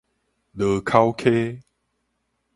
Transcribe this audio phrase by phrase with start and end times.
[0.53, 1.61] 濁口溪